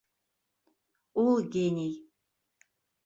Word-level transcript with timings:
Ул— 1.23 1.39
гений. 1.57 1.93